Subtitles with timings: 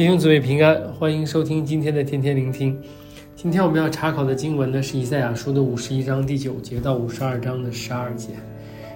[0.00, 2.74] 弟兄姊妹平安，欢迎收听今天的天天聆听。
[3.36, 8.28] 今天我们要查考的经文呢，是以赛亚书的五十一章第九节到五十二章的十二节，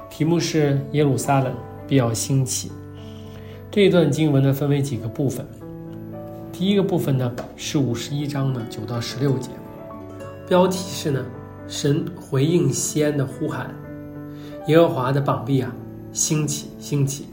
[0.09, 1.55] 题目是耶路撒冷
[1.87, 2.73] 必要兴起。
[3.71, 5.45] 这一段经文呢，分为几个部分。
[6.51, 9.51] 第一个部分呢，是五十一章的九到十六节，
[10.49, 11.23] 标题是呢，
[11.69, 13.71] 神回应西安的呼喊，
[14.69, 15.71] 耶和华的膀臂啊，
[16.15, 17.27] 兴起，兴起。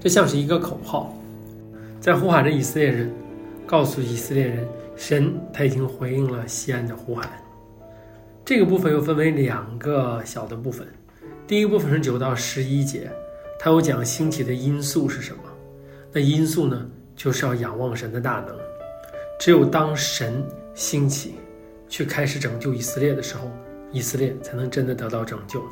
[0.00, 1.14] 这像是一个口号，
[2.04, 3.10] 在呼喊着以色列人，
[3.64, 7.30] 告诉以色列人，神他已经回应了西安的呼喊。
[8.44, 10.86] 这个部分又分为两个小的部分，
[11.46, 13.10] 第一部分是九到十一节，
[13.58, 15.44] 它有讲兴起的因素是什么？
[16.12, 16.86] 那因素呢，
[17.16, 18.54] 就是要仰望神的大能。
[19.40, 21.36] 只有当神兴起，
[21.88, 23.50] 去开始拯救以色列的时候，
[23.92, 25.64] 以色列才能真的得到拯救。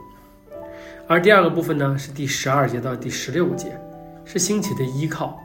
[1.07, 3.79] 而第二个部分呢，是第十二节到第十六节。
[4.25, 5.39] 是兴起的依靠，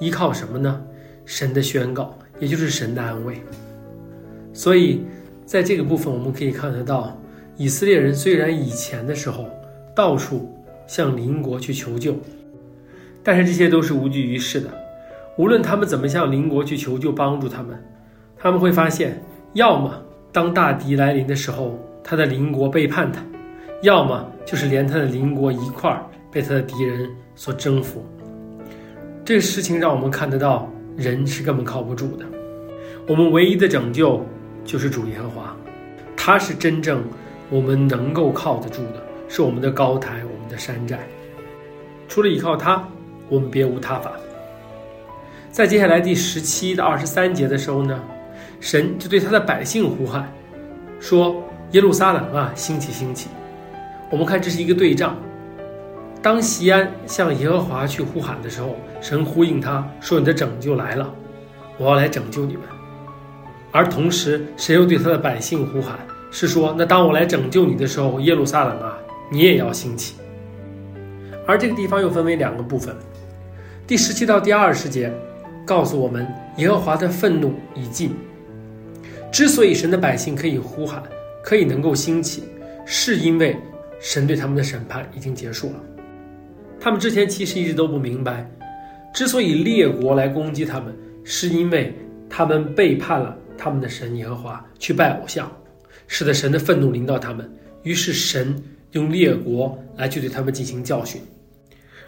[0.00, 0.82] 依靠什么呢？
[1.24, 3.40] 神的宣告，也就是神的安慰。
[4.52, 5.02] 所以，
[5.44, 7.16] 在这个部分，我们可以看得到，
[7.56, 9.46] 以色列人虽然以前的时候
[9.94, 10.50] 到处
[10.86, 12.16] 向邻国去求救，
[13.22, 14.68] 但是这些都是无济于事的。
[15.36, 17.78] 无论他们怎么向邻国去求救，帮助他们，
[18.36, 20.02] 他们会发现，要么
[20.32, 23.22] 当大敌来临的时候，他的邻国背叛他，
[23.82, 28.04] 要么就是连他的邻国一块儿被他的敌人所征服。
[29.28, 32.24] 这个事情让我们看得到，人是根本靠不住的。
[33.06, 34.24] 我们唯一的拯救
[34.64, 35.54] 就是主耶和华，
[36.16, 37.04] 他是真正
[37.50, 41.06] 我们能够靠得住的，是我们的高台，我们的山寨。
[42.08, 42.82] 除了依靠他，
[43.28, 44.12] 我们别无他法。
[45.50, 48.02] 在接下来第十七到二十三节的时候呢，
[48.60, 50.26] 神就对他的百姓呼喊，
[51.00, 51.36] 说
[51.72, 53.28] ：“耶路撒冷啊，兴起，兴起！”
[54.10, 55.14] 我们看这是一个对仗。
[56.20, 61.08] 当西安向耶和华去呼喊的时候，神呼应他说：“你的拯救来了，
[61.78, 62.62] 我要来拯救你们。”
[63.70, 65.98] 而同时，神又对他的百姓呼喊，
[66.30, 68.98] 是说：“那当我来拯救你的时候，耶路撒冷啊，
[69.30, 70.16] 你也要兴起。”
[71.46, 72.94] 而这个地方又分为两个部分，
[73.86, 75.12] 第十七到第二十节
[75.64, 76.26] 告诉我们，
[76.56, 78.14] 耶和华的愤怒已尽。
[79.30, 81.02] 之所以神的百姓可以呼喊，
[81.44, 82.42] 可以能够兴起，
[82.84, 83.56] 是因为
[84.00, 85.74] 神对他们的审判已经结束了。
[86.80, 88.48] 他们之前其实一直都不明白，
[89.12, 91.92] 之所以列国来攻击他们，是因为
[92.28, 95.50] 他们背叛了他们的神耶和华，去拜偶像，
[96.06, 97.50] 使得神的愤怒临到他们。
[97.82, 98.54] 于是神
[98.92, 101.20] 用列国来去对他们进行教训。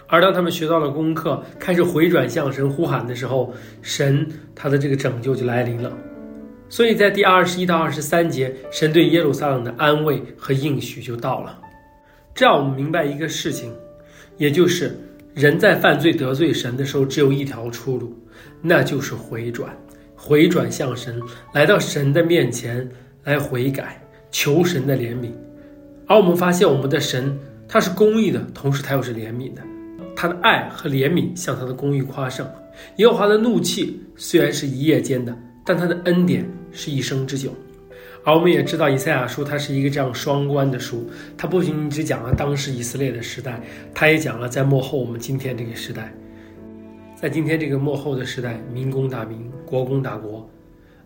[0.06, 3.52] 而当他们学到了功课，开始回转向神呼喊的时候，
[3.82, 5.92] 神他的这个拯救就来临了。
[6.68, 11.58] 所以在第二十一到二十三节，神对耶路撒冷的安慰和应许就到了。
[12.34, 13.72] 这让我们明白一个事情。
[14.40, 14.98] 也就是
[15.34, 18.10] 人在犯罪得罪神的时候，只有一条出路，
[18.62, 19.70] 那就是回转，
[20.16, 21.20] 回转向神，
[21.52, 22.88] 来到神的面前
[23.22, 25.30] 来悔改，求神的怜悯。
[26.06, 29.62] 而我们发现，我们的神他是公义的，同时他又是怜悯的，
[30.16, 32.48] 他的爱和怜悯向他的公义夸胜。
[32.96, 35.36] 耶和华的怒气虽然是一夜间的，
[35.66, 37.54] 但他的恩典是一生之久。
[38.22, 43.58] 而我们也知道，以赛亚书它是一个这样双关的书，它不仅仅只讲了当时以色列的时代，
[43.94, 46.12] 它也讲了在末后我们今天这个时代，
[47.16, 50.46] 在今天这个幕后的时代，民工打民，国攻打国，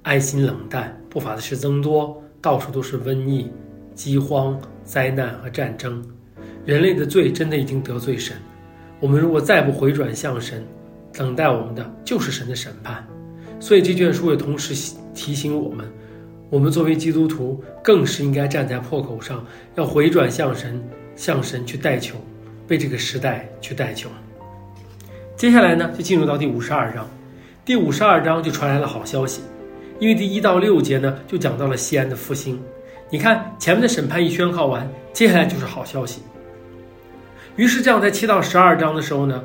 [0.03, 3.49] 爱心冷淡，不法的事增多，到处都是瘟疫、
[3.95, 6.05] 饥荒、灾难和战争，
[6.67, 8.37] 人类的罪真的已经得罪神。
[8.99, 10.67] 我们如果再不回转向神，
[11.13, 13.07] 等待我们的就是神的审判。
[13.61, 15.87] 所以这卷书也同时提醒我们。
[16.51, 19.45] 我们作为基督徒，更是应该站在破口上，
[19.75, 20.81] 要回转向神，
[21.17, 22.17] 向神去代求，
[22.69, 24.09] 为这个时代去代求。
[25.37, 27.09] 接下来呢，就进入到第五十二章，
[27.65, 29.41] 第五十二章就传来了好消息，
[29.99, 32.61] 因为第一到六节呢，就讲到了西安的复兴。
[33.11, 36.23] 你看前面的审判一宣告完，接下来就是好消息。
[37.57, 39.43] 于是这样，在七到十二章的时候呢，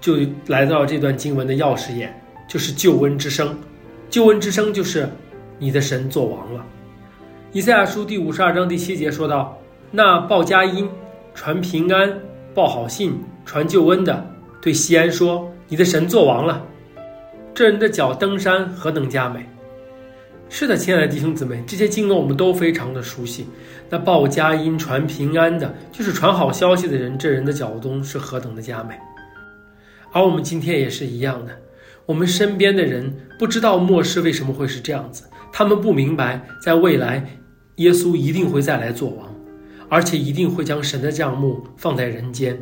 [0.00, 2.14] 就来到了这段经文的钥匙眼，
[2.46, 3.56] 就是救恩之声。
[4.08, 5.08] 救恩之声就是。
[5.64, 6.62] 你的神作王了，
[7.50, 9.58] 以赛亚书第五十二章第七节说道
[9.90, 10.86] ：“那报佳音、
[11.34, 12.14] 传平安、
[12.54, 14.30] 报好信、传救恩的，
[14.60, 16.62] 对西安说：你的神作王了。
[17.54, 19.48] 这人的脚登山何等佳美！”
[20.50, 23.46] 是的，亲爱的弟兄姊妹，这些经文我们都非常的熟悉。
[23.88, 28.94] 那报佳音、传平安的，就是传好消息的人，这人的脚踪是何等的佳美。
[30.12, 31.56] 而我们今天也是一样的，
[32.04, 35.24] 我们身边的人不知道末世为什么会是这样子。
[35.56, 37.24] 他们不明白，在未来，
[37.76, 39.32] 耶稣一定会再来做王，
[39.88, 42.58] 而且一定会将神的帐幕放在人间。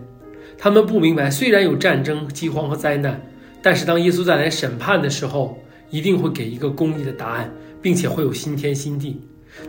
[0.58, 3.18] 他们不明白，虽然有战争、饥荒和灾难，
[3.62, 5.58] 但是当耶稣再来审判的时候，
[5.88, 7.50] 一定会给一个公义的答案，
[7.80, 9.18] 并且会有新天新地。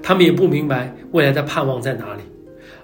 [0.02, 2.24] 他们也不明白未来的盼望在哪里，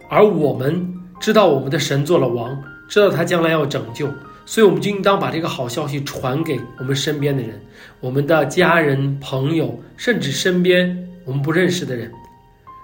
[0.10, 0.88] 而我们
[1.20, 2.58] 知道我们的神做了王，
[2.88, 4.08] 知道他将来要拯救，
[4.50, 7.62] 所以我们就应当把这个好消息传给我们身边的人，
[8.00, 12.12] 我们的家人、朋友，甚至身边我们不认识的人，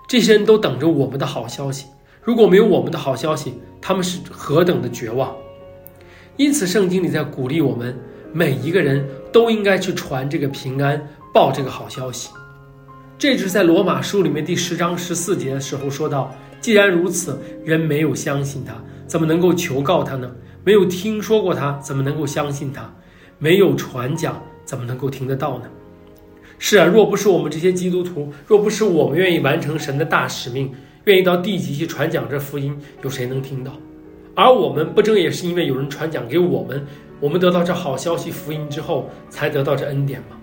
[0.08, 1.88] 这些人都等着我们的好消息。
[2.22, 3.52] 如果没有我们的好消息，
[3.82, 5.36] 他们是何等的绝望。
[6.38, 7.98] 因此，圣经里在鼓励我们。
[8.32, 11.02] 每一个人都应该去传这个平安，
[11.34, 12.30] 报这个好消息。
[13.18, 16.32] 这就是在罗马书里面第十章十四节的时候说到：
[16.62, 18.76] 既然如此，人没有相信他，
[19.08, 20.30] 怎么能够求告他呢？
[20.66, 22.92] 没有听说过他，怎么能够相信他？
[23.38, 25.66] 没有传讲，怎么能够听得到呢？
[26.58, 30.74] 是啊，若不是我们这些基督徒，若不是我们愿意完成神的大使命，
[31.04, 33.74] 愿意到地极去传讲这福音，有谁能听到？
[34.34, 36.84] 而我们不正也是因为有人传讲给我们？
[37.20, 40.36] 我们得到这好消息福音之后，才得到这恩典吗？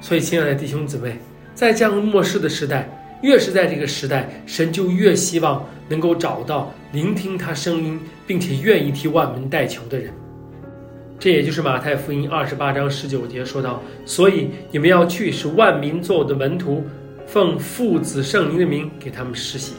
[0.00, 1.18] 所以，亲爱的弟兄姊妹，
[1.54, 2.88] 在这样末世的时代，
[3.22, 10.12] 越是在这个时代，神就越希望能够找到聆听他声音，并且愿意替万民代求的人。
[11.18, 16.84] 这也就是马太福音二十八章十九节说到：“所以你们要去，使万民做我的门徒，
[17.26, 19.72] 奉父子圣灵的名给他们施洗。”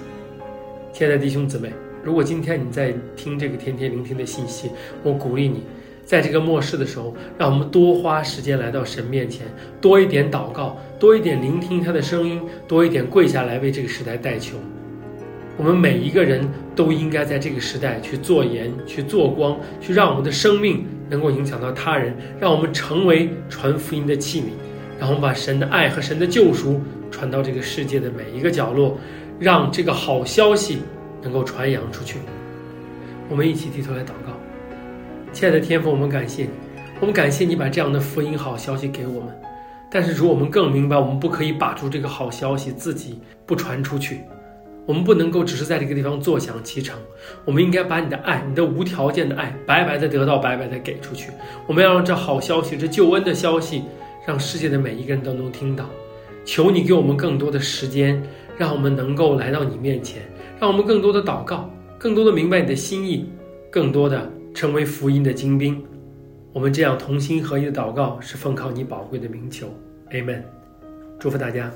[0.92, 1.72] 亲爱的弟兄姊妹，
[2.04, 4.70] 如果今天你在听这个天天聆听的信息，
[5.04, 5.62] 我鼓励你。
[6.08, 9.46] 在这个末世的时候，让我们多花时间来到神面前，
[9.82, 14.56] 多一点祷告，多一点聆听他的声音，多一点跪下来为这个时代代求。
[15.58, 24.46] 我们每一个人都应该在这个时代去做盐，去做光，去让我们的生命能够影响到他人，让我们成为传福音的器皿，
[24.98, 26.80] 让我们把神的爱和神的救赎
[27.12, 28.98] 传到这个世界的每一个角落，
[29.42, 30.78] 让这个好消息
[31.22, 32.18] 能够传扬出去。
[33.28, 34.37] 我们一起低头来祷告。
[35.34, 36.50] 亲爱的天父，我们感谢你，
[37.00, 39.30] 我们感谢你把这样的福音好消息给我们。
[39.90, 44.22] 但是，主，我们更明白，我们不可以把住这个好消息自己不传出去。
[44.86, 46.98] 我们不能够只是在这个地方坐享其成。
[47.46, 51.30] 我们应该把你的爱，你的无条件的爱，白白的得到，白白的给出去。
[51.68, 53.84] 我们要让这好消息，这救恩的消息，
[54.26, 55.86] 让世界的每一个人都能听到。
[56.46, 58.22] 求你给我们更多的时间，
[58.58, 60.22] 让我们能够来到你面前，
[60.60, 63.30] 让我们更多的祷告，更多的明白你的心意，
[63.70, 64.32] 更多的。
[64.58, 65.86] 成为福音的精兵，
[66.52, 69.72] 我们这样同心合一的祷告，是奉靠你宝贵的名求
[70.10, 70.42] ，Amen。
[71.20, 71.72] 祝福大家。